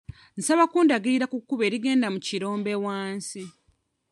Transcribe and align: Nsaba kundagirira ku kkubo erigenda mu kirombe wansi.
Nsaba 0.37 0.63
kundagirira 0.71 1.25
ku 1.31 1.37
kkubo 1.41 1.63
erigenda 1.67 2.07
mu 2.13 2.19
kirombe 2.27 2.73
wansi. 2.85 3.41